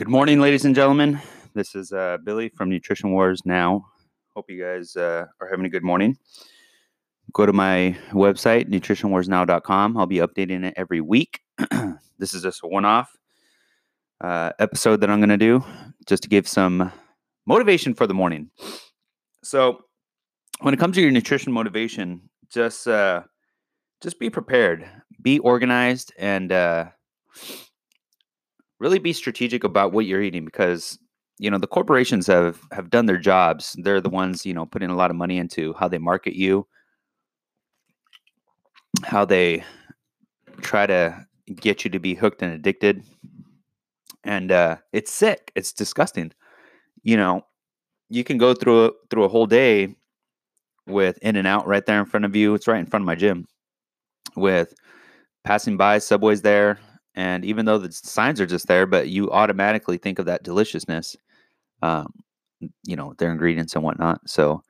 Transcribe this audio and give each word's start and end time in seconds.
Good 0.00 0.08
morning, 0.08 0.40
ladies 0.40 0.64
and 0.64 0.74
gentlemen. 0.74 1.20
This 1.52 1.74
is 1.74 1.92
uh, 1.92 2.16
Billy 2.24 2.48
from 2.48 2.70
Nutrition 2.70 3.12
Wars 3.12 3.42
Now. 3.44 3.84
Hope 4.34 4.48
you 4.48 4.58
guys 4.58 4.96
uh, 4.96 5.26
are 5.42 5.46
having 5.46 5.66
a 5.66 5.68
good 5.68 5.82
morning. 5.82 6.16
Go 7.34 7.44
to 7.44 7.52
my 7.52 7.94
website, 8.12 8.70
nutritionwarsnow.com. 8.70 9.98
I'll 9.98 10.06
be 10.06 10.16
updating 10.16 10.64
it 10.64 10.72
every 10.78 11.02
week. 11.02 11.40
this 12.18 12.32
is 12.32 12.42
just 12.42 12.62
a 12.64 12.66
one 12.66 12.86
off 12.86 13.14
uh, 14.22 14.52
episode 14.58 15.02
that 15.02 15.10
I'm 15.10 15.18
going 15.18 15.28
to 15.28 15.36
do 15.36 15.62
just 16.06 16.22
to 16.22 16.30
give 16.30 16.48
some 16.48 16.90
motivation 17.44 17.92
for 17.92 18.06
the 18.06 18.14
morning. 18.14 18.48
So, 19.44 19.82
when 20.62 20.72
it 20.72 20.80
comes 20.80 20.96
to 20.96 21.02
your 21.02 21.10
nutrition 21.10 21.52
motivation, 21.52 22.22
just 22.48 22.88
uh, 22.88 23.24
just 24.00 24.18
be 24.18 24.30
prepared, 24.30 24.88
be 25.20 25.40
organized, 25.40 26.14
and 26.18 26.50
uh, 26.50 26.86
really 28.80 28.98
be 28.98 29.12
strategic 29.12 29.62
about 29.62 29.92
what 29.92 30.06
you're 30.06 30.22
eating 30.22 30.44
because 30.44 30.98
you 31.38 31.50
know 31.50 31.58
the 31.58 31.66
corporations 31.66 32.26
have 32.26 32.60
have 32.72 32.90
done 32.90 33.06
their 33.06 33.18
jobs. 33.18 33.76
They're 33.82 34.00
the 34.00 34.10
ones 34.10 34.44
you 34.44 34.54
know 34.54 34.66
putting 34.66 34.90
a 34.90 34.96
lot 34.96 35.10
of 35.10 35.16
money 35.16 35.38
into 35.38 35.74
how 35.74 35.86
they 35.86 35.98
market 35.98 36.34
you. 36.34 36.66
How 39.04 39.24
they 39.24 39.64
try 40.60 40.86
to 40.86 41.26
get 41.54 41.84
you 41.84 41.90
to 41.90 41.98
be 41.98 42.14
hooked 42.14 42.42
and 42.42 42.52
addicted. 42.52 43.04
And 44.24 44.50
uh 44.50 44.76
it's 44.92 45.12
sick. 45.12 45.52
It's 45.54 45.72
disgusting. 45.72 46.32
You 47.02 47.16
know 47.16 47.46
you 48.08 48.24
can 48.24 48.38
go 48.38 48.54
through 48.54 48.94
through 49.10 49.24
a 49.24 49.28
whole 49.28 49.46
day 49.46 49.94
with 50.86 51.18
In-N-Out 51.22 51.66
right 51.66 51.86
there 51.86 52.00
in 52.00 52.06
front 52.06 52.24
of 52.24 52.34
you. 52.34 52.54
It's 52.54 52.66
right 52.66 52.80
in 52.80 52.86
front 52.86 53.04
of 53.04 53.06
my 53.06 53.14
gym. 53.14 53.46
With 54.36 54.74
passing 55.44 55.76
by 55.76 55.98
subways 55.98 56.42
there 56.42 56.78
and 57.14 57.44
even 57.44 57.64
though 57.64 57.78
the 57.78 57.92
signs 57.92 58.40
are 58.40 58.46
just 58.46 58.68
there, 58.68 58.86
but 58.86 59.08
you 59.08 59.30
automatically 59.30 59.98
think 59.98 60.18
of 60.18 60.26
that 60.26 60.42
deliciousness, 60.42 61.16
um, 61.82 62.12
you 62.84 62.96
know, 62.96 63.14
their 63.18 63.32
ingredients 63.32 63.74
and 63.74 63.82
whatnot. 63.82 64.20
So 64.28 64.62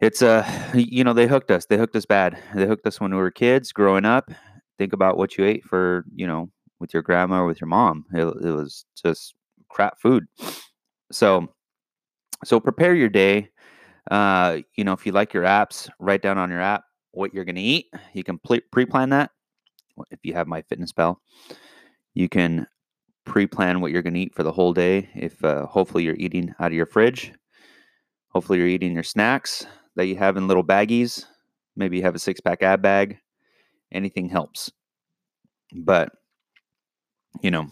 it's 0.00 0.22
uh, 0.22 0.44
you 0.74 1.04
know, 1.04 1.12
they 1.12 1.26
hooked 1.26 1.50
us. 1.50 1.66
They 1.66 1.78
hooked 1.78 1.96
us 1.96 2.06
bad. 2.06 2.38
They 2.54 2.66
hooked 2.66 2.86
us 2.86 3.00
when 3.00 3.12
we 3.12 3.18
were 3.18 3.30
kids, 3.30 3.72
growing 3.72 4.04
up. 4.04 4.30
Think 4.78 4.92
about 4.92 5.16
what 5.16 5.38
you 5.38 5.44
ate 5.44 5.64
for, 5.64 6.04
you 6.14 6.26
know, 6.26 6.50
with 6.80 6.92
your 6.92 7.02
grandma 7.02 7.40
or 7.40 7.46
with 7.46 7.60
your 7.60 7.68
mom. 7.68 8.04
It, 8.12 8.24
it 8.24 8.50
was 8.50 8.84
just 9.00 9.34
crap 9.68 10.00
food. 10.00 10.26
So, 11.12 11.48
so 12.44 12.60
prepare 12.60 12.94
your 12.94 13.08
day. 13.08 13.50
Uh, 14.10 14.58
you 14.76 14.84
know, 14.84 14.92
if 14.92 15.06
you 15.06 15.12
like 15.12 15.32
your 15.32 15.44
apps, 15.44 15.88
write 15.98 16.22
down 16.22 16.38
on 16.38 16.50
your 16.50 16.60
app 16.60 16.84
what 17.12 17.32
you're 17.32 17.44
going 17.44 17.54
to 17.54 17.60
eat. 17.60 17.86
You 18.12 18.24
can 18.24 18.38
pre-plan 18.38 19.10
that 19.10 19.30
if 20.10 20.20
you 20.22 20.34
have 20.34 20.46
my 20.46 20.62
fitness 20.62 20.92
MyFitnessPal. 20.92 21.16
You 22.14 22.28
can 22.28 22.66
pre-plan 23.24 23.80
what 23.80 23.90
you're 23.90 24.02
going 24.02 24.14
to 24.14 24.20
eat 24.20 24.34
for 24.34 24.42
the 24.42 24.52
whole 24.52 24.72
day. 24.72 25.08
If 25.14 25.42
uh, 25.44 25.66
hopefully 25.66 26.04
you're 26.04 26.16
eating 26.16 26.54
out 26.60 26.68
of 26.68 26.74
your 26.74 26.86
fridge, 26.86 27.32
hopefully 28.28 28.58
you're 28.58 28.68
eating 28.68 28.94
your 28.94 29.02
snacks 29.02 29.66
that 29.96 30.06
you 30.06 30.16
have 30.16 30.36
in 30.36 30.46
little 30.46 30.64
baggies. 30.64 31.24
Maybe 31.76 31.96
you 31.96 32.02
have 32.02 32.14
a 32.14 32.20
six-pack 32.20 32.62
ab 32.62 32.82
bag. 32.82 33.18
Anything 33.92 34.28
helps. 34.28 34.70
But 35.74 36.10
you 37.40 37.50
know, 37.50 37.66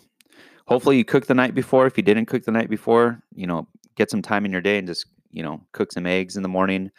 hopefully 0.66 0.96
you 0.96 1.04
cook 1.04 1.26
the 1.26 1.34
night 1.34 1.54
before. 1.54 1.86
If 1.86 1.96
you 1.96 2.02
didn't 2.02 2.26
cook 2.26 2.44
the 2.44 2.50
night 2.50 2.68
before, 2.68 3.22
you 3.34 3.46
know, 3.46 3.68
get 3.96 4.10
some 4.10 4.22
time 4.22 4.44
in 4.44 4.52
your 4.52 4.60
day 4.60 4.78
and 4.78 4.88
just 4.88 5.06
you 5.30 5.42
know 5.42 5.60
cook 5.72 5.92
some 5.92 6.06
eggs 6.06 6.36
in 6.36 6.42
the 6.42 6.48
morning, 6.48 6.90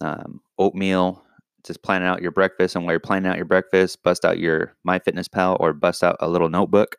um, 0.00 0.40
oatmeal, 0.58 1.22
just 1.64 1.82
planning 1.82 2.08
out 2.08 2.22
your 2.22 2.30
breakfast 2.30 2.74
and 2.74 2.84
while 2.84 2.92
you're 2.92 3.00
planning 3.00 3.30
out 3.30 3.36
your 3.36 3.44
breakfast 3.44 4.02
bust 4.02 4.24
out 4.24 4.38
your 4.38 4.74
myfitnesspal 4.86 5.56
or 5.60 5.72
bust 5.72 6.02
out 6.02 6.16
a 6.20 6.28
little 6.28 6.48
notebook. 6.48 6.96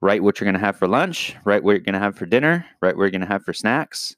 Write 0.00 0.22
what 0.22 0.38
you're 0.38 0.46
going 0.46 0.60
to 0.60 0.64
have 0.64 0.76
for 0.76 0.86
lunch 0.88 1.36
write 1.44 1.62
what 1.62 1.72
you're 1.72 1.80
going 1.80 1.94
to 1.94 1.98
have 1.98 2.16
for 2.16 2.26
dinner 2.26 2.64
write 2.80 2.96
what 2.96 3.02
you're 3.02 3.10
going 3.10 3.20
to 3.20 3.26
have 3.26 3.44
for 3.44 3.52
snacks 3.52 4.16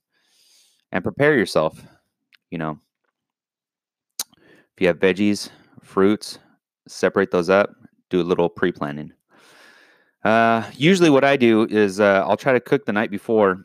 and 0.93 1.05
prepare 1.05 1.37
yourself 1.37 1.83
you 2.51 2.59
know. 2.59 2.79
If 4.29 4.81
you 4.81 4.87
have 4.89 4.99
veggies 4.99 5.51
fruits 5.83 6.39
separate 6.89 7.31
those 7.31 7.49
up 7.49 7.71
do 8.09 8.21
a 8.21 8.23
little 8.23 8.49
pre-planning. 8.49 9.13
Uh, 10.25 10.65
usually 10.77 11.09
what 11.09 11.25
i 11.25 11.35
do 11.37 11.67
is 11.71 11.99
uh, 11.99 12.23
i'll 12.27 12.37
try 12.37 12.53
to 12.53 12.61
cook 12.61 12.85
the 12.85 12.93
night 12.93 13.11
before 13.11 13.65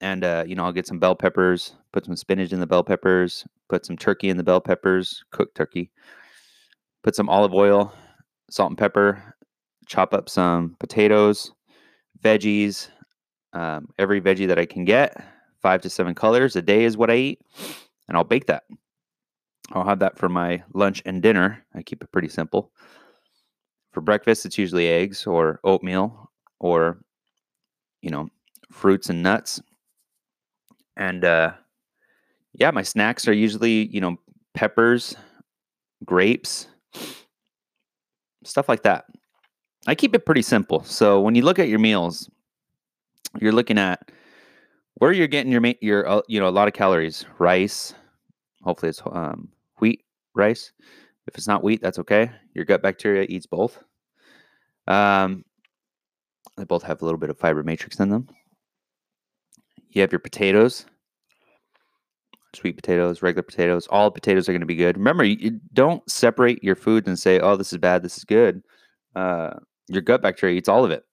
and 0.00 0.24
uh, 0.24 0.44
you 0.46 0.54
know 0.54 0.64
i'll 0.64 0.72
get 0.72 0.86
some 0.86 0.98
bell 0.98 1.14
peppers 1.14 1.74
put 1.92 2.04
some 2.04 2.16
spinach 2.16 2.52
in 2.52 2.60
the 2.60 2.66
bell 2.66 2.84
peppers 2.84 3.44
put 3.70 3.86
some 3.86 3.96
turkey 3.96 4.28
in 4.28 4.36
the 4.36 4.42
bell 4.42 4.60
peppers, 4.60 5.24
cooked 5.30 5.54
turkey, 5.54 5.90
put 7.02 7.14
some 7.14 7.28
olive 7.28 7.54
oil, 7.54 7.94
salt 8.50 8.70
and 8.70 8.78
pepper, 8.78 9.34
chop 9.86 10.12
up 10.12 10.28
some 10.28 10.76
potatoes, 10.80 11.52
veggies, 12.22 12.88
um, 13.52 13.88
every 13.98 14.20
veggie 14.20 14.48
that 14.48 14.58
I 14.58 14.66
can 14.66 14.84
get, 14.84 15.16
five 15.62 15.80
to 15.82 15.90
seven 15.90 16.14
colors 16.14 16.56
a 16.56 16.62
day 16.62 16.84
is 16.84 16.96
what 16.96 17.10
I 17.10 17.16
eat, 17.16 17.40
and 18.08 18.16
I'll 18.16 18.24
bake 18.24 18.46
that. 18.46 18.64
I'll 19.72 19.86
have 19.86 20.00
that 20.00 20.18
for 20.18 20.28
my 20.28 20.64
lunch 20.74 21.00
and 21.06 21.22
dinner. 21.22 21.64
I 21.74 21.82
keep 21.82 22.02
it 22.02 22.10
pretty 22.10 22.28
simple. 22.28 22.72
For 23.92 24.00
breakfast, 24.00 24.44
it's 24.44 24.58
usually 24.58 24.88
eggs 24.88 25.28
or 25.28 25.60
oatmeal 25.62 26.28
or, 26.58 26.98
you 28.02 28.10
know, 28.10 28.28
fruits 28.72 29.10
and 29.10 29.22
nuts. 29.22 29.60
And 31.00 31.24
uh, 31.24 31.52
yeah, 32.52 32.70
my 32.70 32.82
snacks 32.82 33.26
are 33.26 33.32
usually, 33.32 33.86
you 33.86 34.02
know, 34.02 34.18
peppers, 34.52 35.16
grapes, 36.04 36.68
stuff 38.44 38.68
like 38.68 38.82
that. 38.82 39.06
I 39.86 39.94
keep 39.94 40.14
it 40.14 40.26
pretty 40.26 40.42
simple. 40.42 40.84
So 40.84 41.18
when 41.22 41.34
you 41.34 41.42
look 41.42 41.58
at 41.58 41.68
your 41.68 41.78
meals, 41.78 42.28
you're 43.40 43.50
looking 43.50 43.78
at 43.78 44.12
where 44.96 45.10
you're 45.10 45.26
getting 45.26 45.50
your 45.50 45.62
your 45.80 46.06
uh, 46.06 46.20
you 46.28 46.38
know 46.38 46.48
a 46.48 46.50
lot 46.50 46.68
of 46.68 46.74
calories. 46.74 47.24
Rice, 47.38 47.94
hopefully 48.62 48.90
it's 48.90 49.00
um, 49.10 49.48
wheat 49.78 50.04
rice. 50.34 50.70
If 51.26 51.36
it's 51.36 51.48
not 51.48 51.64
wheat, 51.64 51.80
that's 51.80 51.98
okay. 52.00 52.30
Your 52.54 52.66
gut 52.66 52.82
bacteria 52.82 53.24
eats 53.30 53.46
both. 53.46 53.82
Um, 54.86 55.46
they 56.58 56.64
both 56.64 56.82
have 56.82 57.00
a 57.00 57.04
little 57.06 57.18
bit 57.18 57.30
of 57.30 57.38
fiber 57.38 57.62
matrix 57.62 57.98
in 58.00 58.10
them. 58.10 58.28
You 59.90 60.00
have 60.02 60.12
your 60.12 60.20
potatoes 60.20 60.86
sweet 62.54 62.76
potatoes, 62.76 63.22
regular 63.22 63.42
potatoes. 63.42 63.86
All 63.88 64.10
potatoes 64.10 64.48
are 64.48 64.52
going 64.52 64.60
to 64.60 64.66
be 64.66 64.74
good. 64.74 64.96
Remember, 64.96 65.24
you, 65.24 65.60
don't 65.72 66.08
separate 66.10 66.62
your 66.62 66.74
foods 66.74 67.06
and 67.08 67.18
say, 67.18 67.38
"Oh, 67.40 67.56
this 67.56 67.72
is 67.72 67.78
bad, 67.78 68.02
this 68.02 68.18
is 68.18 68.24
good." 68.24 68.62
Uh, 69.14 69.50
your 69.88 70.02
gut 70.02 70.22
bacteria 70.22 70.56
eats 70.56 70.68
all 70.68 70.84
of 70.84 70.90
it. 70.90 71.04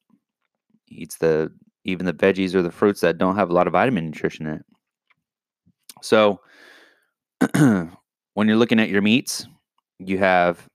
Eats 0.90 1.18
the 1.18 1.52
even 1.84 2.06
the 2.06 2.14
veggies 2.14 2.54
or 2.54 2.62
the 2.62 2.72
fruits 2.72 3.02
that 3.02 3.18
don't 3.18 3.36
have 3.36 3.50
a 3.50 3.54
lot 3.54 3.68
of 3.68 3.74
vitamin 3.74 4.06
nutrition 4.06 4.48
in 4.48 4.54
it. 4.56 4.66
So, 6.02 6.42
when 7.54 8.48
you're 8.48 8.58
looking 8.58 8.80
at 8.80 8.90
your 8.90 9.02
meats, 9.02 9.48
you 10.00 10.18
have 10.18 10.68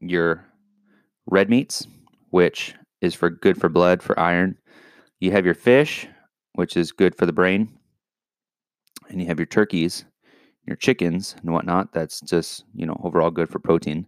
your 0.00 0.44
red 1.26 1.48
meats, 1.48 1.86
which 2.30 2.74
is 3.00 3.14
for 3.14 3.30
good 3.30 3.58
for 3.58 3.68
blood, 3.68 4.02
for 4.02 4.18
iron. 4.18 4.56
You 5.20 5.32
have 5.32 5.44
your 5.44 5.54
fish, 5.54 6.06
which 6.56 6.76
is 6.76 6.90
good 6.90 7.14
for 7.14 7.26
the 7.26 7.32
brain 7.32 7.68
and 9.08 9.20
you 9.20 9.26
have 9.26 9.38
your 9.38 9.46
turkeys, 9.46 10.04
your 10.66 10.76
chickens 10.76 11.36
and 11.42 11.52
whatnot. 11.52 11.92
That's 11.92 12.20
just, 12.20 12.64
you 12.74 12.86
know, 12.86 12.98
overall 13.04 13.30
good 13.30 13.48
for 13.48 13.58
protein. 13.58 14.06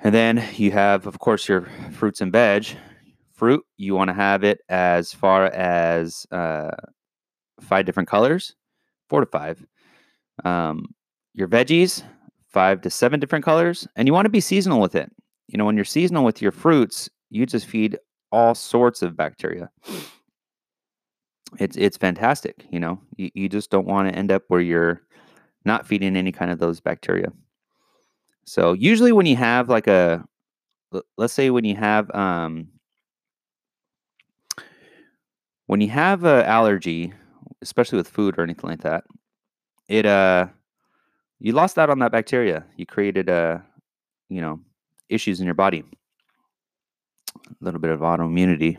And 0.00 0.14
then 0.14 0.44
you 0.56 0.72
have, 0.72 1.06
of 1.06 1.18
course, 1.18 1.48
your 1.48 1.68
fruits 1.92 2.20
and 2.20 2.32
veg. 2.32 2.66
Fruit, 3.34 3.64
you 3.76 3.94
want 3.94 4.08
to 4.08 4.14
have 4.14 4.44
it 4.44 4.60
as 4.68 5.12
far 5.12 5.46
as 5.46 6.26
uh, 6.30 6.70
five 7.60 7.84
different 7.86 8.08
colors, 8.08 8.54
four 9.08 9.20
to 9.20 9.26
five. 9.26 9.64
Um, 10.44 10.86
your 11.34 11.48
veggies, 11.48 12.02
five 12.48 12.80
to 12.82 12.90
seven 12.90 13.20
different 13.20 13.44
colors. 13.44 13.86
And 13.94 14.08
you 14.08 14.14
want 14.14 14.24
to 14.24 14.30
be 14.30 14.40
seasonal 14.40 14.80
with 14.80 14.94
it. 14.94 15.10
You 15.48 15.58
know, 15.58 15.64
when 15.64 15.76
you're 15.76 15.84
seasonal 15.84 16.24
with 16.24 16.40
your 16.40 16.52
fruits, 16.52 17.10
you 17.30 17.44
just 17.46 17.66
feed 17.66 17.98
all 18.30 18.54
sorts 18.54 19.02
of 19.02 19.16
bacteria 19.16 19.70
it's 21.58 21.76
it's 21.76 21.96
fantastic. 21.96 22.66
You 22.70 22.80
know, 22.80 23.00
you, 23.16 23.30
you 23.34 23.48
just 23.48 23.70
don't 23.70 23.86
want 23.86 24.08
to 24.08 24.14
end 24.14 24.32
up 24.32 24.44
where 24.48 24.60
you're 24.60 25.02
not 25.64 25.86
feeding 25.86 26.16
any 26.16 26.32
kind 26.32 26.50
of 26.50 26.58
those 26.58 26.80
bacteria. 26.80 27.32
So 28.44 28.72
usually 28.72 29.12
when 29.12 29.26
you 29.26 29.36
have 29.36 29.68
like 29.68 29.86
a, 29.86 30.24
let's 31.16 31.32
say 31.32 31.50
when 31.50 31.64
you 31.64 31.76
have 31.76 32.10
um, 32.14 32.68
when 35.66 35.80
you 35.80 35.88
have 35.88 36.24
an 36.24 36.44
allergy, 36.44 37.12
especially 37.60 37.98
with 37.98 38.08
food 38.08 38.36
or 38.38 38.42
anything 38.42 38.68
like 38.68 38.82
that, 38.82 39.04
it 39.88 40.06
uh, 40.06 40.46
you 41.38 41.52
lost 41.52 41.78
out 41.78 41.90
on 41.90 42.00
that 42.00 42.12
bacteria. 42.12 42.64
You 42.76 42.86
created 42.86 43.28
uh, 43.28 43.58
you 44.32 44.40
know, 44.40 44.58
issues 45.10 45.40
in 45.40 45.44
your 45.44 45.54
body. 45.54 45.84
A 47.36 47.64
little 47.64 47.80
bit 47.80 47.90
of 47.90 48.00
autoimmunity. 48.00 48.78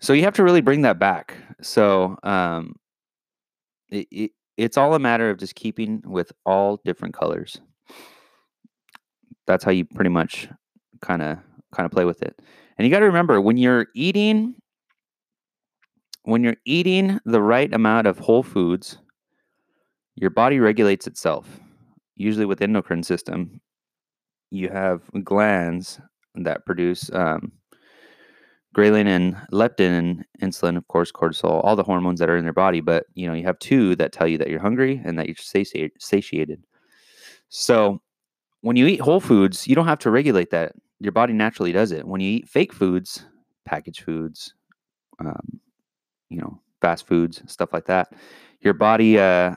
So 0.00 0.12
you 0.12 0.22
have 0.22 0.34
to 0.34 0.42
really 0.44 0.60
bring 0.62 0.82
that 0.82 0.98
back. 0.98 1.34
So 1.60 2.16
um, 2.22 2.74
it, 3.90 4.06
it, 4.10 4.30
it's 4.56 4.76
all 4.76 4.94
a 4.94 4.98
matter 4.98 5.30
of 5.30 5.38
just 5.38 5.54
keeping 5.54 6.02
with 6.06 6.32
all 6.46 6.80
different 6.84 7.14
colors. 7.14 7.60
That's 9.46 9.64
how 9.64 9.70
you 9.70 9.84
pretty 9.84 10.10
much 10.10 10.48
kind 11.02 11.22
of 11.22 11.38
kind 11.74 11.86
of 11.86 11.92
play 11.92 12.04
with 12.04 12.22
it. 12.22 12.40
And 12.76 12.86
you 12.86 12.90
got 12.90 13.00
to 13.00 13.06
remember 13.06 13.40
when 13.40 13.56
you're 13.56 13.86
eating 13.94 14.54
when 16.24 16.44
you're 16.44 16.56
eating 16.66 17.18
the 17.24 17.40
right 17.42 17.72
amount 17.72 18.06
of 18.06 18.18
whole 18.18 18.42
foods, 18.42 18.98
your 20.16 20.30
body 20.30 20.60
regulates 20.60 21.06
itself. 21.06 21.60
Usually 22.16 22.44
with 22.44 22.60
endocrine 22.60 23.02
system, 23.02 23.60
you 24.50 24.68
have 24.68 25.02
glands 25.24 25.98
that 26.34 26.66
produce 26.66 27.10
um, 27.14 27.52
ghrelin 28.74 29.06
and 29.06 29.36
leptin 29.52 29.98
and 29.98 30.24
insulin, 30.42 30.76
of 30.76 30.86
course, 30.88 31.10
cortisol, 31.10 31.64
all 31.64 31.76
the 31.76 31.82
hormones 31.82 32.20
that 32.20 32.30
are 32.30 32.36
in 32.36 32.44
their 32.44 32.52
body. 32.52 32.80
But 32.80 33.06
you 33.14 33.26
know, 33.26 33.34
you 33.34 33.44
have 33.44 33.58
two 33.58 33.96
that 33.96 34.12
tell 34.12 34.28
you 34.28 34.38
that 34.38 34.48
you're 34.48 34.60
hungry 34.60 35.00
and 35.04 35.18
that 35.18 35.26
you're 35.26 35.36
sati- 35.36 35.92
satiated. 35.98 36.62
So 37.48 38.00
when 38.60 38.76
you 38.76 38.86
eat 38.86 39.00
whole 39.00 39.20
foods, 39.20 39.66
you 39.66 39.74
don't 39.74 39.86
have 39.86 39.98
to 40.00 40.10
regulate 40.10 40.50
that. 40.50 40.72
Your 41.00 41.12
body 41.12 41.32
naturally 41.32 41.72
does 41.72 41.92
it. 41.92 42.06
When 42.06 42.20
you 42.20 42.30
eat 42.30 42.48
fake 42.48 42.72
foods, 42.72 43.24
packaged 43.64 44.02
foods, 44.02 44.54
um, 45.18 45.60
you 46.28 46.40
know, 46.40 46.60
fast 46.80 47.06
foods, 47.06 47.42
stuff 47.50 47.72
like 47.72 47.86
that, 47.86 48.12
your 48.60 48.74
body, 48.74 49.18
uh, 49.18 49.54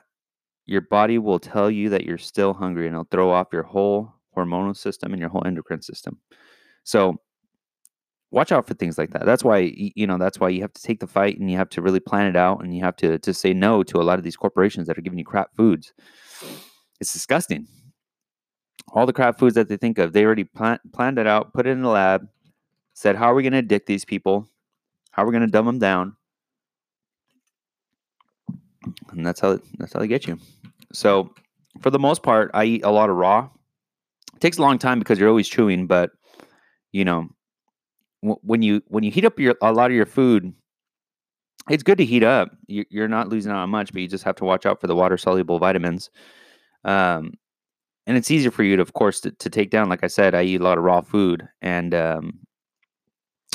your 0.66 0.82
body 0.82 1.18
will 1.18 1.40
tell 1.40 1.70
you 1.70 1.90
that 1.90 2.06
you're 2.06 2.18
still 2.18 2.54
hungry, 2.54 2.88
and 2.88 2.96
it'll 2.96 3.08
throw 3.12 3.30
off 3.30 3.48
your 3.52 3.64
whole 3.64 4.14
hormonal 4.36 4.76
system 4.76 5.12
and 5.12 5.20
your 5.20 5.30
whole 5.30 5.46
endocrine 5.46 5.82
system. 5.82 6.18
So 6.84 7.18
watch 8.34 8.52
out 8.52 8.68
for 8.68 8.74
things 8.74 8.98
like 8.98 9.12
that. 9.12 9.26
That's 9.26 9.44
why 9.44 9.72
you 9.76 10.08
know 10.08 10.18
that's 10.18 10.40
why 10.40 10.50
you 10.50 10.62
have 10.62 10.74
to 10.74 10.82
take 10.82 11.00
the 11.00 11.08
fight 11.08 11.40
and 11.40 11.50
you 11.50 11.58
have 11.58 11.70
to 11.70 11.82
really 11.82 12.00
plan 12.00 12.28
it 12.28 12.36
out 12.36 12.64
and 12.64 12.76
you 12.76 12.84
have 12.84 12.96
to 12.98 13.20
to 13.20 13.34
say 13.34 13.54
no 13.54 13.84
to 13.84 14.02
a 14.02 14.04
lot 14.04 14.18
of 14.18 14.24
these 14.24 14.36
corporations 14.36 14.88
that 14.88 14.98
are 14.98 15.02
giving 15.02 15.20
you 15.20 15.26
crap 15.26 15.56
foods. 15.56 15.94
It's 17.00 17.14
disgusting. 17.14 17.68
All 18.92 19.06
the 19.06 19.14
crap 19.14 19.40
foods 19.40 19.56
that 19.56 19.70
they 19.70 19.78
think 19.78 19.98
of, 19.98 20.14
they 20.14 20.26
already 20.26 20.44
plan, 20.44 20.80
planned 20.92 21.18
it 21.18 21.28
out, 21.28 21.54
put 21.54 21.66
it 21.66 21.72
in 21.72 21.82
the 21.82 21.90
lab, 21.90 22.28
said 22.94 23.16
how 23.16 23.32
are 23.32 23.36
we 23.36 23.44
going 23.44 23.54
to 23.54 23.60
addict 23.60 23.88
these 23.88 24.06
people? 24.06 24.50
How 25.12 25.24
are 25.24 25.26
we 25.26 25.32
going 25.32 25.46
to 25.46 25.52
dumb 25.52 25.66
them 25.66 25.80
down? 25.80 26.16
And 29.12 29.26
that's 29.26 29.40
how 29.40 29.60
that's 29.78 29.94
how 29.94 30.00
they 30.00 30.08
get 30.08 30.28
you. 30.28 30.40
So, 30.92 31.34
for 31.82 31.90
the 31.90 32.00
most 32.00 32.24
part, 32.24 32.52
I 32.54 32.66
eat 32.66 32.84
a 32.84 32.92
lot 32.92 33.10
of 33.10 33.16
raw. 33.16 33.50
It 34.36 34.40
takes 34.42 34.58
a 34.58 34.62
long 34.62 34.78
time 34.78 35.00
because 35.00 35.20
you're 35.20 35.30
always 35.30 35.48
chewing, 35.48 35.88
but 35.88 36.12
you 36.92 37.06
know, 37.06 37.30
when 38.24 38.62
you 38.62 38.82
when 38.88 39.04
you 39.04 39.12
heat 39.12 39.26
up 39.26 39.40
your 39.40 39.56
a 39.62 39.72
lot 39.72 39.92
of 39.92 39.96
your 39.96 40.06
food, 40.06 40.54
it's 41.70 41.84
good 41.84 41.98
to 41.98 42.06
heat 42.06 42.24
up. 42.24 42.56
You're 42.68 43.08
not 43.08 43.30
losing 43.30 43.52
out 43.52 43.58
on 43.58 43.70
much, 43.70 43.92
but 43.94 44.02
you 44.02 44.08
just 44.08 44.24
have 44.24 44.36
to 44.38 44.46
watch 44.46 44.66
out 44.66 44.82
for 44.82 44.88
the 44.88 44.96
water 44.96 45.18
soluble 45.18 45.60
vitamins. 45.60 46.10
Um, 46.84 47.34
and 48.06 48.18
it's 48.18 48.32
easier 48.32 48.52
for 48.52 48.64
you 48.64 48.76
to, 48.76 48.82
of 48.82 48.94
course, 48.94 49.22
to, 49.22 49.32
to 49.32 49.50
take 49.50 49.70
down. 49.70 49.90
Like 49.90 50.04
I 50.04 50.08
said, 50.08 50.36
I 50.36 50.44
eat 50.44 50.60
a 50.60 50.64
lot 50.64 50.78
of 50.78 50.84
raw 50.84 51.02
food, 51.02 51.48
and 51.62 51.94
um, 51.94 52.40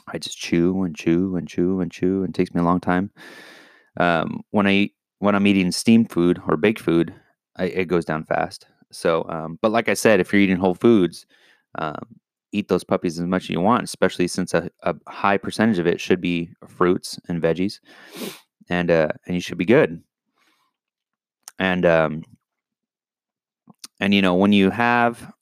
I 0.07 0.19
just 0.19 0.39
chew 0.39 0.83
and 0.85 0.97
chew 0.97 1.37
and 1.37 1.47
chew 1.47 1.81
and 1.81 1.91
chew, 1.91 2.23
and 2.23 2.35
it 2.35 2.35
takes 2.35 2.55
me 2.55 2.61
a 2.61 2.65
long 2.65 2.81
time. 2.81 3.11
Um, 3.99 4.43
when 4.51 4.67
I 4.67 4.91
when 5.19 5.35
I'm 5.35 5.47
eating 5.47 5.73
steamed 5.73 6.11
food 6.11 6.41
or 6.47 6.57
baked 6.57 6.81
food, 6.81 7.15
I, 7.57 7.65
it 7.65 7.89
goes 7.89 8.05
down 8.05 8.25
fast. 8.25 8.67
So, 8.91 9.27
um, 9.29 9.59
but 9.61 9.73
like 9.73 9.89
I 9.89 9.95
said, 9.95 10.21
if 10.21 10.33
you're 10.33 10.41
eating 10.41 10.57
whole 10.57 10.75
foods, 10.75 11.27
um, 11.75 12.17
eat 12.53 12.69
those 12.69 12.85
puppies 12.85 13.19
as 13.19 13.27
much 13.27 13.45
as 13.45 13.51
you 13.51 13.61
want, 13.61 13.85
especially 13.85 14.29
since 14.29 14.55
a, 14.55 14.71
a 14.83 14.95
high 15.09 15.37
percentage 15.37 15.79
of 15.79 15.87
it 15.87 16.01
should 16.01 16.21
be 16.21 16.51
fruits 16.67 17.19
and 17.29 17.43
veggies, 17.43 17.81
and 18.69 18.91
uh, 18.91 19.09
and 19.27 19.35
you 19.35 19.41
should 19.41 19.59
be 19.59 19.65
good. 19.65 20.03
And 21.59 21.85
um, 21.85 22.23
and 24.01 24.15
you 24.15 24.23
know 24.23 24.35
when 24.35 24.53
you 24.53 24.71
have 24.71 25.33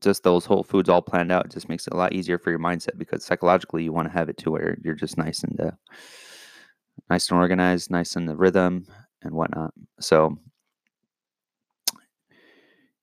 just 0.00 0.22
those 0.22 0.44
whole 0.44 0.62
foods 0.62 0.88
all 0.88 1.02
planned 1.02 1.32
out, 1.32 1.46
it 1.46 1.52
just 1.52 1.68
makes 1.68 1.86
it 1.86 1.92
a 1.92 1.96
lot 1.96 2.12
easier 2.12 2.38
for 2.38 2.50
your 2.50 2.58
mindset 2.58 2.98
because 2.98 3.24
psychologically 3.24 3.82
you 3.82 3.92
want 3.92 4.06
to 4.06 4.12
have 4.12 4.28
it 4.28 4.36
to 4.38 4.50
where 4.50 4.78
you're 4.82 4.94
just 4.94 5.18
nice 5.18 5.42
and 5.42 5.60
uh, 5.60 5.70
nice 7.10 7.30
and 7.30 7.38
organized, 7.38 7.90
nice 7.90 8.16
in 8.16 8.26
the 8.26 8.36
rhythm 8.36 8.86
and 9.22 9.34
whatnot. 9.34 9.72
So 10.00 10.38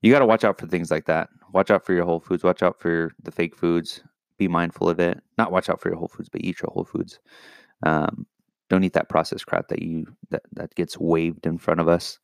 you 0.02 0.12
got 0.12 0.20
to 0.20 0.26
watch 0.26 0.44
out 0.44 0.60
for 0.60 0.68
things 0.68 0.92
like 0.92 1.06
that. 1.06 1.30
Watch 1.56 1.72
out 1.72 1.86
for 1.86 1.94
your 1.94 2.04
whole 2.04 2.20
foods. 2.20 2.44
Watch 2.44 2.62
out 2.62 2.78
for 2.82 3.14
the 3.24 3.32
fake 3.32 3.56
foods. 3.56 4.04
Be 4.38 4.50
mindful 4.50 4.90
of 4.90 5.00
it. 5.00 5.24
Not 5.38 5.54
watch 5.54 5.70
out 5.70 5.80
for 5.80 5.88
your 5.88 5.98
whole 5.98 6.10
foods, 6.10 6.28
but 6.28 6.42
eat 6.44 6.60
your 6.62 6.70
whole 6.74 6.84
foods. 6.84 7.18
Um, 7.84 8.28
don't 8.70 8.84
eat 8.84 8.92
that 8.92 9.08
processed 9.08 9.46
crap 9.46 9.70
that 9.70 9.82
you 9.82 10.06
that 10.32 10.42
that 10.52 10.76
gets 10.76 11.00
waved 11.00 11.46
in 11.46 11.58
front 11.58 11.80
of 11.80 11.88
us. 11.88 12.20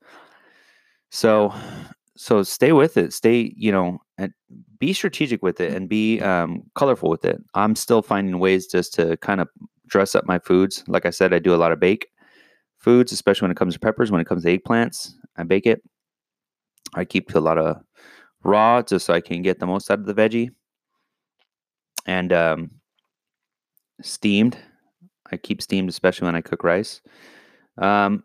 So, 1.12 1.54
so 2.18 2.44
stay 2.44 2.74
with 2.74 2.98
it. 2.98 3.14
Stay, 3.14 3.54
you 3.56 3.72
know, 3.72 4.00
and 4.18 4.34
be 4.80 4.92
strategic 4.92 5.42
with 5.42 5.62
it 5.62 5.72
and 5.72 5.88
be 5.88 6.20
um, 6.20 6.64
colorful 6.76 7.10
with 7.10 7.24
it. 7.24 7.42
I'm 7.54 7.78
still 7.78 8.02
finding 8.02 8.38
ways 8.38 8.68
just 8.68 8.94
to 8.96 9.16
kind 9.18 9.40
of 9.40 9.48
dress 9.88 10.14
up 10.14 10.26
my 10.26 10.40
foods. 10.40 10.84
Like 10.90 11.06
I 11.06 11.10
said, 11.10 11.34
I 11.34 11.40
do 11.40 11.56
a 11.56 11.64
lot 11.64 11.72
of 11.72 11.80
bake 11.80 12.08
foods, 12.80 13.14
especially 13.14 13.46
when 13.46 13.52
it 13.52 13.58
comes 13.58 13.76
to 13.76 13.80
peppers. 13.80 14.12
When 14.12 14.20
it 14.20 14.28
comes 14.28 14.44
to 14.44 14.58
eggplants, 14.58 15.14
I 15.38 15.44
bake 15.44 15.68
it. 15.68 15.82
I 16.96 17.06
keep 17.06 17.30
to 17.30 17.40
a 17.40 17.40
lot 17.40 17.58
of 17.58 17.78
raw 18.44 18.82
just 18.82 19.06
so 19.06 19.14
I 19.14 19.22
can 19.22 19.42
get 19.42 19.60
the 19.60 19.66
most 19.66 19.90
out 19.92 20.00
of 20.00 20.06
the 20.06 20.14
veggie. 20.14 20.50
And 22.06 22.34
um, 22.34 22.72
steamed. 24.02 24.58
I 25.32 25.38
keep 25.38 25.62
steamed, 25.62 25.90
especially 25.90 26.26
when 26.26 26.36
I 26.36 26.42
cook 26.42 26.64
rice. 26.64 27.02
Um, 27.78 28.24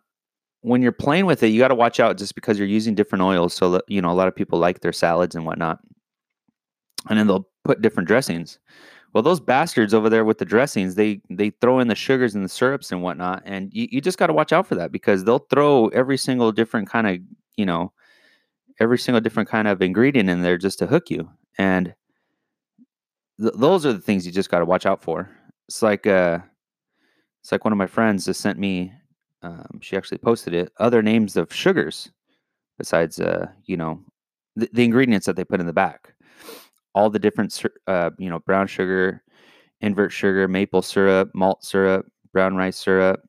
when 0.63 0.83
you're 0.83 0.93
playing 0.93 1.27
with 1.27 1.43
it, 1.43 1.49
you 1.49 1.61
got 1.61 1.69
to 1.69 1.75
watch 1.75 2.01
out 2.01 2.19
just 2.19 2.35
because 2.35 2.59
you're 2.59 2.67
using 2.67 2.95
different 2.95 3.23
oils. 3.23 3.55
So, 3.55 3.81
you 3.87 4.03
know, 4.03 4.11
a 4.11 4.15
lot 4.15 4.29
of 4.29 4.35
people 4.35 4.59
like 4.59 4.81
their 4.81 4.93
salads 4.93 5.35
and 5.35 5.47
whatnot. 5.47 5.79
And 7.09 7.19
then 7.19 7.27
they'll 7.29 7.49
put 7.65 7.83
different 7.83 8.09
dressings. 8.09 8.59
Well, 9.13 9.23
those 9.23 9.41
bastards 9.41 9.95
over 9.95 10.11
there 10.11 10.25
with 10.25 10.39
the 10.39 10.45
dressings, 10.45 10.95
they 10.95 11.23
they 11.31 11.51
throw 11.63 11.79
in 11.79 11.89
the 11.89 11.95
sugars 11.95 12.35
and 12.35 12.45
the 12.45 12.51
syrups 12.51 12.93
and 12.93 13.03
whatnot, 13.03 13.43
and 13.47 13.73
you, 13.73 13.89
you 13.91 14.01
just 14.03 14.19
got 14.19 14.27
to 14.27 14.35
watch 14.35 14.53
out 14.53 14.67
for 14.67 14.75
that 14.75 14.93
because 14.93 15.25
they'll 15.25 15.47
throw 15.51 15.89
every 15.89 16.19
single 16.19 16.53
different 16.53 16.91
kind 16.91 17.07
of 17.07 17.17
you 17.57 17.65
know 17.65 17.93
every 18.81 18.99
single 18.99 19.21
different 19.21 19.49
kind 19.49 19.69
of 19.69 19.83
ingredient 19.83 20.29
in 20.29 20.43
there 20.43 20.59
just 20.59 20.79
to 20.81 20.87
hook 20.87 21.11
you. 21.11 21.29
And 21.59 21.95
th- 23.41 23.55
those 23.57 23.87
are 23.87 23.93
the 23.93 24.01
things 24.01 24.27
you 24.27 24.33
just 24.33 24.51
got 24.51 24.59
to 24.61 24.65
watch 24.65 24.87
out 24.87 25.03
for. 25.03 25.31
It's 25.69 25.83
like 25.83 26.07
uh, 26.07 26.39
it's 27.43 27.53
like 27.53 27.65
one 27.65 27.73
of 27.73 27.79
my 27.79 27.87
friends 27.87 28.25
just 28.25 28.41
sent 28.41 28.59
me. 28.59 28.93
Um, 29.43 29.79
she 29.81 29.97
actually 29.97 30.19
posted 30.19 30.55
it. 30.55 30.73
Other 30.79 31.03
names 31.03 31.37
of 31.37 31.53
sugars 31.53 32.11
besides 32.79 33.21
uh, 33.21 33.47
you 33.65 33.77
know 33.77 34.01
the, 34.55 34.69
ingredients 34.83 35.27
that 35.27 35.37
they 35.37 35.45
put 35.45 35.61
in 35.61 35.67
the 35.67 35.73
back. 35.73 36.15
All 36.95 37.11
the 37.11 37.19
different 37.19 37.63
uh, 37.87 38.11
you 38.19 38.31
know 38.31 38.41
brown 38.41 38.67
sugar, 38.67 39.23
invert 39.81 40.13
sugar, 40.13 40.49
maple 40.49 40.83
syrup, 40.83 41.31
malt 41.35 41.65
syrup, 41.65 42.07
brown 42.33 42.57
rice 42.57 42.77
syrup, 42.77 43.21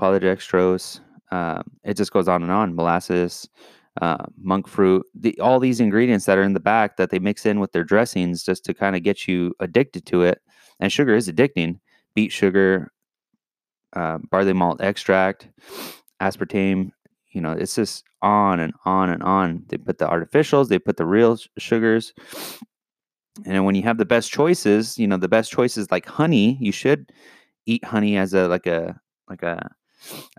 polydextrose. 0.00 1.00
Um, 1.30 1.62
it 1.84 1.96
just 1.96 2.12
goes 2.12 2.28
on 2.28 2.42
and 2.42 2.52
on. 2.52 2.74
Molasses, 2.74 3.48
uh, 4.00 4.24
monk 4.40 4.68
fruit, 4.68 5.04
the, 5.14 5.38
all 5.40 5.58
these 5.58 5.80
ingredients 5.80 6.26
that 6.26 6.38
are 6.38 6.42
in 6.42 6.54
the 6.54 6.60
back 6.60 6.96
that 6.96 7.10
they 7.10 7.18
mix 7.18 7.44
in 7.44 7.60
with 7.60 7.72
their 7.72 7.84
dressings 7.84 8.42
just 8.42 8.64
to 8.64 8.74
kind 8.74 8.96
of 8.96 9.02
get 9.02 9.26
you 9.26 9.54
addicted 9.60 10.06
to 10.06 10.22
it. 10.22 10.40
And 10.80 10.92
sugar 10.92 11.14
is 11.14 11.28
addicting. 11.28 11.80
Beet 12.14 12.32
sugar, 12.32 12.92
uh, 13.94 14.18
barley 14.30 14.52
malt 14.52 14.80
extract, 14.80 15.48
aspartame. 16.20 16.90
You 17.30 17.40
know, 17.40 17.52
it's 17.52 17.74
just 17.74 18.04
on 18.22 18.60
and 18.60 18.72
on 18.84 19.10
and 19.10 19.22
on. 19.22 19.64
They 19.68 19.76
put 19.76 19.98
the 19.98 20.06
artificials, 20.06 20.68
they 20.68 20.78
put 20.78 20.96
the 20.96 21.06
real 21.06 21.38
sugars. 21.58 22.12
And 23.44 23.64
when 23.64 23.74
you 23.74 23.82
have 23.82 23.98
the 23.98 24.04
best 24.04 24.32
choices, 24.32 24.98
you 24.98 25.06
know, 25.06 25.16
the 25.16 25.28
best 25.28 25.52
choices 25.52 25.90
like 25.90 26.06
honey, 26.06 26.56
you 26.60 26.72
should 26.72 27.12
eat 27.66 27.84
honey 27.84 28.16
as 28.16 28.34
a 28.34 28.48
like 28.48 28.66
a 28.66 29.00
like 29.28 29.42
a 29.42 29.70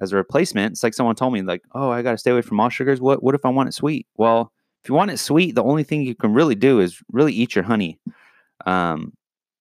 as 0.02 0.12
a 0.12 0.16
replacement. 0.16 0.74
It's 0.74 0.84
like 0.84 0.94
someone 0.94 1.16
told 1.16 1.34
me, 1.34 1.42
like, 1.42 1.64
oh, 1.74 1.90
I 1.90 2.02
got 2.02 2.12
to 2.12 2.18
stay 2.18 2.32
away 2.32 2.42
from 2.42 2.60
all 2.60 2.70
sugars. 2.70 3.02
What 3.02 3.24
what 3.24 3.36
if 3.36 3.46
I 3.46 3.50
want 3.50 3.70
it 3.70 3.74
sweet? 3.74 4.08
Well, 4.18 4.52
if 4.84 4.90
you 4.90 4.96
want 4.96 5.12
it 5.12 5.18
sweet, 5.18 5.56
the 5.56 5.64
only 5.64 5.84
thing 5.84 6.04
you 6.04 6.16
can 6.16 6.34
really 6.34 6.56
do 6.56 6.80
is 6.80 7.02
really 7.12 7.34
eat 7.34 7.56
your 7.56 7.64
honey. 7.64 8.00
Um, 8.66 9.14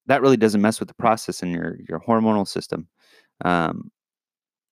that 0.06 0.22
really 0.22 0.36
doesn't 0.36 0.62
mess 0.62 0.80
with 0.80 0.88
the 0.88 0.94
process 0.94 1.42
in 1.42 1.50
your 1.50 1.76
your 1.88 2.00
hormonal 2.00 2.46
system. 2.46 2.88
Um, 3.44 3.90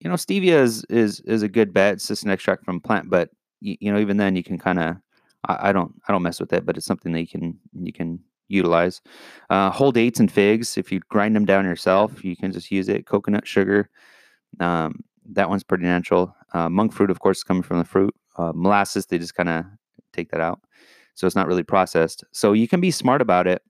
you 0.00 0.08
know, 0.08 0.16
stevia 0.16 0.60
is 0.60 0.84
is 0.88 1.20
is 1.20 1.42
a 1.42 1.48
good 1.48 1.72
bet. 1.72 1.94
It's 1.94 2.08
just 2.08 2.24
an 2.24 2.30
extract 2.30 2.64
from 2.64 2.80
plant, 2.80 3.10
but 3.10 3.30
you, 3.60 3.76
you 3.80 3.92
know, 3.92 3.98
even 3.98 4.16
then, 4.16 4.36
you 4.36 4.42
can 4.42 4.58
kind 4.58 4.78
of 4.78 4.96
I, 5.46 5.68
I, 5.68 5.72
don't 5.72 5.94
I 6.08 6.12
don't 6.12 6.22
mess 6.22 6.40
with 6.40 6.52
it, 6.52 6.66
but 6.66 6.76
it's 6.76 6.86
something 6.86 7.12
that 7.12 7.20
you 7.20 7.26
can 7.26 7.58
you 7.72 7.92
can 7.92 8.20
utilize. 8.48 9.00
Uh, 9.50 9.70
whole 9.70 9.92
dates 9.92 10.20
and 10.20 10.30
figs, 10.30 10.78
if 10.78 10.92
you 10.92 11.00
grind 11.08 11.34
them 11.34 11.44
down 11.44 11.64
yourself, 11.64 12.24
you 12.24 12.36
can 12.36 12.52
just 12.52 12.70
use 12.70 12.88
it. 12.88 13.06
Coconut 13.06 13.46
sugar. 13.46 13.90
Um, 14.60 15.00
that 15.32 15.48
one's 15.48 15.64
pretty 15.64 15.84
natural. 15.84 16.34
Uh, 16.52 16.68
monk 16.68 16.92
fruit, 16.92 17.10
of 17.10 17.20
course, 17.20 17.38
is 17.38 17.44
coming 17.44 17.62
from 17.62 17.78
the 17.78 17.84
fruit. 17.84 18.14
Uh, 18.36 18.52
molasses, 18.54 19.06
they 19.06 19.18
just 19.18 19.34
kind 19.34 19.48
of 19.48 19.64
take 20.12 20.30
that 20.30 20.40
out, 20.40 20.60
so 21.14 21.26
it's 21.26 21.36
not 21.36 21.46
really 21.46 21.62
processed. 21.62 22.24
So 22.32 22.52
you 22.52 22.68
can 22.68 22.80
be 22.80 22.90
smart 22.90 23.20
about 23.20 23.46
it, 23.46 23.62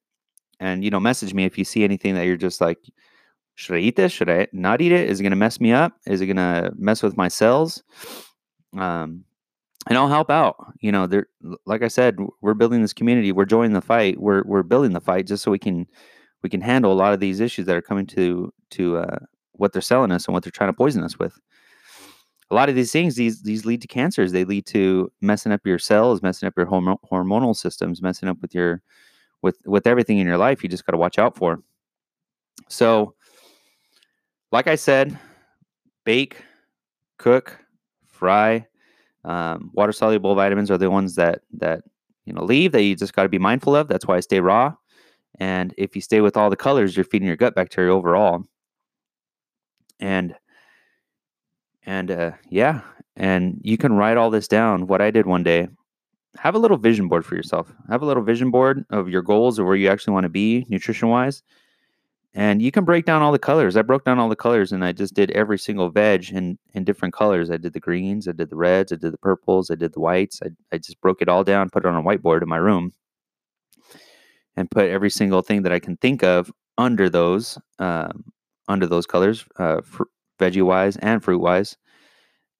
and 0.60 0.84
you 0.84 0.90
know, 0.90 1.00
message 1.00 1.34
me 1.34 1.44
if 1.44 1.58
you 1.58 1.64
see 1.64 1.84
anything 1.84 2.14
that 2.14 2.26
you're 2.26 2.36
just 2.36 2.60
like, 2.60 2.78
should 3.54 3.76
I 3.76 3.80
eat 3.80 3.96
this? 3.96 4.12
Should 4.12 4.28
I 4.28 4.46
not 4.52 4.80
eat 4.80 4.92
it? 4.92 5.08
Is 5.08 5.20
it 5.20 5.22
going 5.22 5.30
to 5.30 5.36
mess 5.36 5.60
me 5.60 5.72
up? 5.72 5.94
Is 6.06 6.20
it 6.20 6.26
going 6.26 6.36
to 6.36 6.72
mess 6.76 7.02
with 7.02 7.16
my 7.16 7.28
cells? 7.28 7.82
Um, 8.76 9.24
and 9.88 9.96
I'll 9.96 10.08
help 10.08 10.30
out. 10.30 10.56
You 10.80 10.92
know, 10.92 11.06
there, 11.06 11.26
like 11.64 11.82
I 11.82 11.88
said, 11.88 12.18
we're 12.42 12.54
building 12.54 12.82
this 12.82 12.92
community. 12.92 13.32
We're 13.32 13.44
joining 13.44 13.72
the 13.72 13.80
fight. 13.80 14.20
We're 14.20 14.42
we're 14.44 14.62
building 14.62 14.92
the 14.92 15.00
fight 15.00 15.26
just 15.26 15.42
so 15.42 15.50
we 15.50 15.58
can 15.58 15.86
we 16.42 16.50
can 16.50 16.60
handle 16.60 16.92
a 16.92 16.94
lot 16.94 17.12
of 17.12 17.20
these 17.20 17.40
issues 17.40 17.66
that 17.66 17.76
are 17.76 17.82
coming 17.82 18.06
to 18.08 18.52
to 18.70 18.98
uh, 18.98 19.18
what 19.56 19.72
they're 19.72 19.82
selling 19.82 20.12
us 20.12 20.26
and 20.26 20.34
what 20.34 20.42
they're 20.42 20.50
trying 20.50 20.70
to 20.70 20.76
poison 20.76 21.02
us 21.02 21.18
with. 21.18 21.38
A 22.50 22.54
lot 22.54 22.68
of 22.68 22.76
these 22.76 22.92
things, 22.92 23.16
these 23.16 23.42
these 23.42 23.64
lead 23.64 23.82
to 23.82 23.88
cancers. 23.88 24.32
They 24.32 24.44
lead 24.44 24.66
to 24.66 25.10
messing 25.20 25.52
up 25.52 25.66
your 25.66 25.78
cells, 25.78 26.22
messing 26.22 26.46
up 26.46 26.54
your 26.56 26.66
horm- 26.66 26.98
hormonal 27.10 27.56
systems, 27.56 28.00
messing 28.00 28.28
up 28.28 28.40
with 28.40 28.54
your 28.54 28.82
with 29.42 29.58
with 29.66 29.86
everything 29.86 30.18
in 30.18 30.26
your 30.26 30.38
life. 30.38 30.62
You 30.62 30.68
just 30.68 30.86
got 30.86 30.92
to 30.92 30.98
watch 30.98 31.18
out 31.18 31.36
for. 31.36 31.60
So, 32.68 33.14
like 34.52 34.68
I 34.68 34.76
said, 34.76 35.18
bake, 36.04 36.36
cook, 37.18 37.58
fry. 38.06 38.66
Um, 39.24 39.70
water 39.74 39.90
soluble 39.90 40.36
vitamins 40.36 40.70
are 40.70 40.78
the 40.78 40.90
ones 40.90 41.16
that 41.16 41.42
that 41.54 41.82
you 42.26 42.32
know 42.32 42.44
leave 42.44 42.70
that 42.72 42.82
you 42.82 42.94
just 42.94 43.12
got 43.12 43.24
to 43.24 43.28
be 43.28 43.38
mindful 43.38 43.74
of. 43.74 43.88
That's 43.88 44.06
why 44.06 44.16
I 44.16 44.20
stay 44.20 44.38
raw. 44.38 44.74
And 45.38 45.74
if 45.76 45.94
you 45.94 46.00
stay 46.00 46.20
with 46.20 46.36
all 46.36 46.48
the 46.48 46.56
colors, 46.56 46.96
you're 46.96 47.04
feeding 47.04 47.26
your 47.26 47.36
gut 47.36 47.54
bacteria 47.54 47.92
overall. 47.92 48.44
And 50.00 50.34
and 51.84 52.10
uh, 52.10 52.32
yeah, 52.50 52.82
and 53.16 53.60
you 53.62 53.78
can 53.78 53.92
write 53.94 54.16
all 54.16 54.30
this 54.30 54.48
down. 54.48 54.86
What 54.86 55.00
I 55.00 55.10
did 55.10 55.26
one 55.26 55.42
day, 55.42 55.68
have 56.38 56.54
a 56.54 56.58
little 56.58 56.76
vision 56.76 57.08
board 57.08 57.24
for 57.24 57.36
yourself. 57.36 57.72
Have 57.88 58.02
a 58.02 58.06
little 58.06 58.22
vision 58.22 58.50
board 58.50 58.84
of 58.90 59.08
your 59.08 59.22
goals 59.22 59.58
or 59.58 59.64
where 59.64 59.76
you 59.76 59.88
actually 59.88 60.14
want 60.14 60.24
to 60.24 60.30
be 60.30 60.66
nutrition 60.68 61.08
wise. 61.08 61.42
And 62.34 62.60
you 62.60 62.70
can 62.70 62.84
break 62.84 63.06
down 63.06 63.22
all 63.22 63.32
the 63.32 63.38
colors. 63.38 63.78
I 63.78 63.82
broke 63.82 64.04
down 64.04 64.18
all 64.18 64.28
the 64.28 64.36
colors 64.36 64.70
and 64.70 64.84
I 64.84 64.92
just 64.92 65.14
did 65.14 65.30
every 65.30 65.58
single 65.58 65.88
veg 65.88 66.30
in, 66.30 66.58
in 66.74 66.84
different 66.84 67.14
colors. 67.14 67.50
I 67.50 67.56
did 67.56 67.72
the 67.72 67.80
greens, 67.80 68.28
I 68.28 68.32
did 68.32 68.50
the 68.50 68.56
reds, 68.56 68.92
I 68.92 68.96
did 68.96 69.12
the 69.12 69.18
purples, 69.18 69.70
I 69.70 69.74
did 69.74 69.94
the 69.94 70.00
whites. 70.00 70.40
I, 70.44 70.48
I 70.70 70.76
just 70.76 71.00
broke 71.00 71.22
it 71.22 71.30
all 71.30 71.44
down, 71.44 71.70
put 71.70 71.86
it 71.86 71.88
on 71.88 71.96
a 71.96 72.02
whiteboard 72.02 72.42
in 72.42 72.48
my 72.48 72.58
room 72.58 72.92
and 74.56 74.70
put 74.70 74.90
every 74.90 75.10
single 75.10 75.40
thing 75.40 75.62
that 75.62 75.72
I 75.72 75.78
can 75.78 75.96
think 75.96 76.22
of 76.22 76.52
under 76.76 77.08
those 77.08 77.58
um, 77.78 78.24
under 78.68 78.86
those 78.86 79.06
colors, 79.06 79.44
uh, 79.58 79.80
fr- 79.82 80.04
veggie 80.38 80.62
wise 80.62 80.96
and 80.98 81.22
fruit 81.22 81.38
wise. 81.40 81.76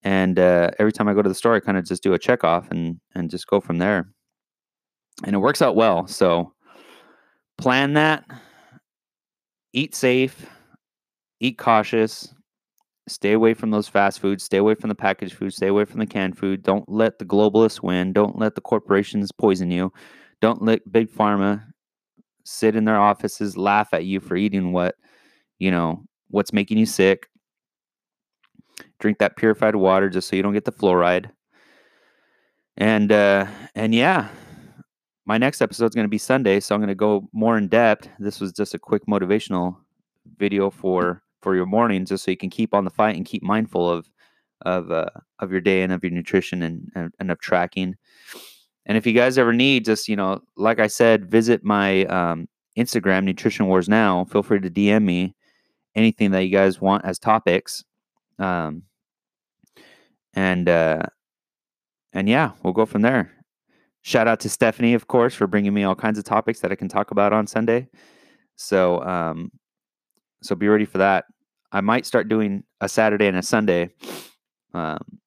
And 0.02 0.38
uh, 0.38 0.70
every 0.78 0.92
time 0.92 1.08
I 1.08 1.14
go 1.14 1.22
to 1.22 1.28
the 1.28 1.34
store, 1.34 1.54
I 1.54 1.60
kind 1.60 1.78
of 1.78 1.84
just 1.84 2.02
do 2.02 2.14
a 2.14 2.18
check 2.18 2.44
off 2.44 2.70
and 2.70 3.00
and 3.14 3.30
just 3.30 3.46
go 3.46 3.60
from 3.60 3.78
there. 3.78 4.08
And 5.25 5.34
it 5.34 5.38
works 5.38 5.62
out 5.62 5.76
well. 5.76 6.06
So 6.06 6.52
plan 7.58 7.94
that. 7.94 8.25
Eat 9.72 9.94
safe. 9.94 10.46
Eat 11.40 11.58
cautious. 11.58 12.32
Stay 13.08 13.32
away 13.32 13.54
from 13.54 13.70
those 13.70 13.88
fast 13.88 14.20
foods. 14.20 14.42
Stay 14.42 14.56
away 14.56 14.75
from 14.75 14.88
the 14.88 14.94
packaged 14.94 15.34
food. 15.34 15.52
Stay 15.52 15.68
away 15.68 15.84
from 15.84 16.00
the 16.00 16.06
canned 16.06 16.36
food. 16.36 16.62
Don't 16.62 16.88
let 16.88 17.18
the 17.18 17.25
globalists 17.25 17.82
win. 17.82 18.12
Don't 18.12 18.38
let 18.38 18.54
the 18.54 18.60
corporations 18.60 19.30
poison 19.32 19.70
you. 19.70 19.92
Don't 20.40 20.62
let 20.62 20.90
big 20.90 21.10
pharma 21.10 21.64
sit 22.44 22.76
in 22.76 22.84
their 22.84 22.98
offices, 22.98 23.56
laugh 23.56 23.88
at 23.92 24.04
you 24.04 24.20
for 24.20 24.36
eating 24.36 24.72
what, 24.72 24.94
you 25.58 25.70
know, 25.70 26.04
what's 26.28 26.52
making 26.52 26.78
you 26.78 26.86
sick. 26.86 27.28
Drink 28.98 29.18
that 29.18 29.36
purified 29.36 29.76
water 29.76 30.08
just 30.08 30.28
so 30.28 30.36
you 30.36 30.42
don't 30.42 30.52
get 30.52 30.64
the 30.64 30.72
fluoride. 30.72 31.30
And 32.76 33.10
uh 33.10 33.46
and 33.75 33.94
yeah, 33.94 34.28
my 35.25 35.38
next 35.38 35.60
episode 35.60 35.86
is 35.86 35.94
going 35.94 36.04
to 36.04 36.08
be 36.08 36.18
Sunday, 36.18 36.60
so 36.60 36.75
I'm 36.75 36.80
going 36.80 36.88
to 36.88 36.94
go 36.94 37.28
more 37.32 37.58
in 37.58 37.68
depth. 37.68 38.08
This 38.18 38.40
was 38.40 38.52
just 38.52 38.75
a 38.75 38.78
quick 38.78 39.06
motivational 39.06 39.76
video 40.38 40.70
for 40.70 41.22
for 41.42 41.56
your 41.56 41.66
morning, 41.66 42.04
just 42.04 42.25
so 42.25 42.30
you 42.30 42.36
can 42.36 42.50
keep 42.50 42.75
on 42.75 42.84
the 42.84 42.90
fight 42.90 43.16
and 43.16 43.26
keep 43.26 43.42
mindful 43.42 43.90
of 43.90 44.08
of 44.62 44.90
uh, 44.90 45.10
of 45.40 45.50
your 45.50 45.60
day 45.60 45.82
and 45.82 45.92
of 45.92 46.02
your 46.02 46.12
nutrition 46.12 46.62
and, 46.62 46.90
and, 46.94 47.12
and 47.18 47.30
of 47.30 47.40
tracking. 47.40 47.96
And 48.86 48.96
if 48.96 49.06
you 49.06 49.12
guys 49.12 49.36
ever 49.36 49.52
need, 49.52 49.84
just, 49.84 50.08
you 50.08 50.14
know, 50.14 50.40
like 50.56 50.78
I 50.78 50.86
said, 50.86 51.28
visit 51.28 51.64
my 51.64 52.04
um, 52.04 52.48
Instagram, 52.78 53.25
Nutrition 53.25 53.66
Wars 53.66 53.88
Now. 53.88 54.25
Feel 54.26 54.44
free 54.44 54.60
to 54.60 54.70
DM 54.70 55.02
me 55.02 55.34
anything 55.97 56.31
that 56.31 56.45
you 56.45 56.50
guys 56.50 56.81
want 56.81 57.05
as 57.05 57.19
topics. 57.19 57.85
Um, 58.38 58.83
and, 60.35 60.69
uh, 60.69 61.03
and 62.12 62.29
yeah, 62.29 62.53
we'll 62.62 62.73
go 62.73 62.87
from 62.87 63.03
there. 63.03 63.33
Shout 64.03 64.29
out 64.29 64.38
to 64.41 64.49
Stephanie, 64.49 64.95
of 64.95 65.09
course, 65.09 65.35
for 65.35 65.49
bringing 65.49 65.75
me 65.75 65.83
all 65.83 65.97
kinds 65.97 66.19
of 66.19 66.25
topics 66.25 66.61
that 66.61 66.71
I 66.71 66.76
can 66.76 66.88
talk 66.88 67.11
about 67.11 67.33
on 67.33 67.47
Sunday. 67.49 67.88
So, 68.55 69.03
um, 69.03 69.50
so 70.43 70.55
be 70.55 70.69
ready 70.69 70.85
for 70.85 70.99
that. 70.99 71.25
I 71.73 71.81
might 71.81 72.07
start 72.07 72.29
doing 72.29 72.62
a 72.81 72.88
Saturday 72.88 73.26
and 73.26 73.37
a 73.37 73.43
Sunday. 73.43 73.91
Um, 74.75 75.19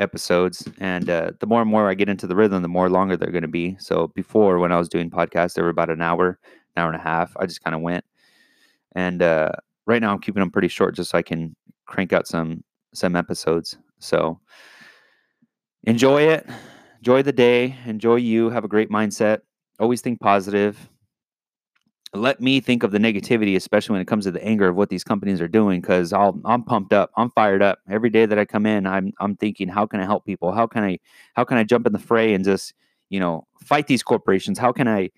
episodes 0.00 0.66
and 0.78 1.10
uh, 1.10 1.30
the 1.40 1.46
more 1.46 1.60
and 1.60 1.70
more 1.70 1.88
i 1.88 1.94
get 1.94 2.08
into 2.08 2.26
the 2.26 2.34
rhythm 2.34 2.62
the 2.62 2.68
more 2.68 2.88
longer 2.88 3.16
they're 3.16 3.30
going 3.30 3.42
to 3.42 3.48
be 3.48 3.76
so 3.78 4.08
before 4.14 4.58
when 4.58 4.72
i 4.72 4.78
was 4.78 4.88
doing 4.88 5.10
podcasts 5.10 5.52
they 5.52 5.62
were 5.62 5.68
about 5.68 5.90
an 5.90 6.00
hour 6.00 6.38
an 6.74 6.82
hour 6.82 6.88
and 6.88 6.96
a 6.96 7.02
half 7.02 7.36
i 7.38 7.44
just 7.44 7.62
kind 7.62 7.76
of 7.76 7.82
went 7.82 8.02
and 8.94 9.22
uh, 9.22 9.50
right 9.86 10.00
now 10.00 10.12
i'm 10.12 10.20
keeping 10.20 10.40
them 10.40 10.50
pretty 10.50 10.68
short 10.68 10.94
just 10.94 11.10
so 11.10 11.18
i 11.18 11.22
can 11.22 11.54
crank 11.86 12.12
out 12.12 12.26
some 12.26 12.62
some 12.94 13.16
episodes 13.16 13.76
so 13.98 14.38
enjoy 15.84 16.22
it 16.22 16.46
enjoy 16.98 17.22
the 17.22 17.32
day 17.32 17.76
enjoy 17.86 18.16
you 18.16 18.50
have 18.50 18.64
a 18.64 18.68
great 18.68 18.90
mindset 18.90 19.40
always 19.78 20.00
think 20.00 20.20
positive 20.20 20.88
let 22.12 22.40
me 22.40 22.60
think 22.60 22.82
of 22.82 22.90
the 22.90 22.98
negativity, 22.98 23.54
especially 23.54 23.94
when 23.94 24.02
it 24.02 24.08
comes 24.08 24.24
to 24.24 24.32
the 24.32 24.44
anger 24.44 24.68
of 24.68 24.76
what 24.76 24.88
these 24.88 25.04
companies 25.04 25.40
are 25.40 25.48
doing, 25.48 25.80
because 25.80 26.12
I'm 26.12 26.64
pumped 26.64 26.92
up, 26.92 27.10
I'm 27.16 27.30
fired 27.30 27.62
up. 27.62 27.78
Every 27.88 28.10
day 28.10 28.26
that 28.26 28.38
I 28.38 28.44
come 28.44 28.66
in, 28.66 28.86
I'm 28.86 29.12
I'm 29.20 29.36
thinking, 29.36 29.68
how 29.68 29.86
can 29.86 30.00
I 30.00 30.04
help 30.04 30.24
people? 30.24 30.52
How 30.52 30.66
can 30.66 30.82
I 30.82 30.98
how 31.34 31.44
can 31.44 31.56
I 31.56 31.64
jump 31.64 31.86
in 31.86 31.92
the 31.92 31.98
fray 31.98 32.34
and 32.34 32.44
just 32.44 32.74
you 33.10 33.20
know 33.20 33.46
fight 33.62 33.86
these 33.86 34.02
corporations? 34.02 34.58
How 34.58 34.72
can 34.72 34.88
I 34.88 35.10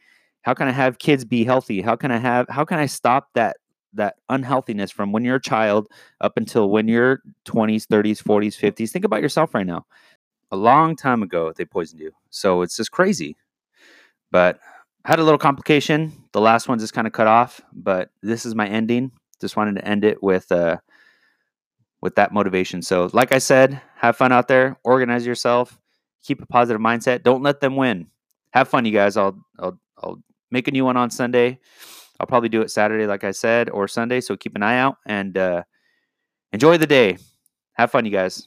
how 0.43 0.53
can 0.55 0.69
I 0.69 0.73
have 0.73 0.99
kids 0.99 1.25
be 1.25 1.45
healthy? 1.45 1.81
How 1.81 1.97
can 1.97 2.11
I 2.11 2.19
have 2.19 2.47
how 2.51 2.65
can 2.65 2.79
I 2.79 2.87
stop 2.87 3.29
that 3.35 3.57
that 3.95 4.17
unhealthiness 4.29 4.91
from 4.91 5.13
when 5.13 5.25
you're 5.25 5.37
a 5.37 5.43
child 5.43 5.89
up 6.21 6.37
until 6.37 6.71
when 6.71 6.89
you're 6.89 7.23
20s, 7.47 7.87
30s, 7.87 8.23
40s, 8.23 8.59
50s? 8.59 8.91
Think 8.91 9.05
about 9.05 9.23
yourself 9.23 9.55
right 9.55 9.67
now. 9.67 9.87
A 10.51 10.57
long 10.57 10.97
time 10.97 11.23
ago, 11.23 11.53
they 11.57 11.65
poisoned 11.65 12.01
you, 12.01 12.13
so 12.31 12.63
it's 12.63 12.77
just 12.77 12.91
crazy. 12.91 13.37
But 14.31 14.59
had 15.05 15.19
a 15.19 15.25
little 15.25 15.39
complication. 15.39 16.13
The 16.33 16.41
last 16.41 16.69
one 16.69 16.79
just 16.79 16.93
kind 16.95 17.07
of 17.07 17.13
cut 17.13 17.27
off, 17.27 17.61
but 17.73 18.11
this 18.23 18.47
is 18.47 18.55
my 18.55 18.69
ending. 18.69 19.13
Just 19.41 19.57
wanted 19.57 19.77
to 19.77 19.85
end 19.87 20.05
it 20.05 20.23
with 20.23 20.51
uh 20.53 20.79
with 22.01 22.17
that 22.17 22.33
motivation. 22.33 22.83
So, 22.83 23.09
like 23.13 23.33
I 23.33 23.39
said, 23.39 23.81
have 23.97 24.17
fun 24.17 24.33
out 24.33 24.49
there, 24.49 24.77
organize 24.85 25.27
yourself, 25.27 25.79
keep 26.23 26.43
a 26.43 26.47
positive 26.47 26.81
mindset. 26.81 27.23
Don't 27.23 27.43
let 27.43 27.61
them 27.61 27.77
win. 27.77 28.09
Have 28.53 28.69
fun, 28.69 28.85
you 28.85 28.93
guys. 28.93 29.17
I'll 29.17 29.39
I'll 29.59 29.79
I'll 30.03 30.19
make 30.51 30.69
a 30.69 30.73
new 30.73 30.85
one 30.85 30.97
on 30.97 31.11
Sunday. 31.11 31.61
I'll 32.23 32.29
probably 32.29 32.49
do 32.49 32.63
it 32.63 32.71
Saturday, 32.71 33.07
like 33.07 33.25
I 33.25 33.33
said, 33.33 33.69
or 33.69 33.89
Sunday. 33.89 34.21
So 34.21 34.37
keep 34.37 34.55
an 34.55 34.63
eye 34.63 34.79
out 34.79 34.97
and 35.07 35.37
uh, 35.37 35.65
enjoy 36.53 36.79
the 36.79 36.87
day. 36.87 37.19
Have 37.73 37.91
fun, 37.91 38.05
you 38.05 38.13
guys. 38.13 38.47